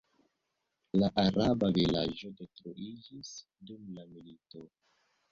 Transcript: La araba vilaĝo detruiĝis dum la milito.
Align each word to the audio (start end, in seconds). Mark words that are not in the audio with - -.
La 1.01 1.09
araba 1.23 1.67
vilaĝo 1.75 2.31
detruiĝis 2.39 3.33
dum 3.71 3.85
la 3.99 4.07
milito. 4.15 4.63